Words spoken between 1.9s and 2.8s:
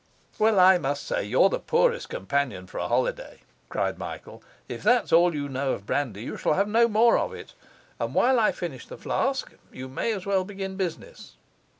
companion for